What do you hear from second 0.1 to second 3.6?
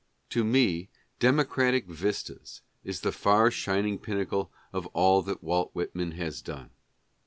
To me" Democratic Vistas" is the far